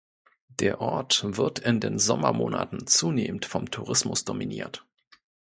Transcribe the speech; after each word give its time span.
Der 0.59 0.81
Ort 0.81 1.21
wird 1.37 1.59
in 1.59 1.79
den 1.79 1.99
Sommermonaten 1.99 2.87
zunehmend 2.87 3.45
vom 3.45 3.69
Tourismus 3.69 4.25
dominiert. 4.25 4.83